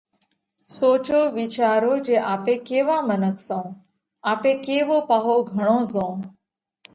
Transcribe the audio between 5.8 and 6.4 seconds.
زوئونه؟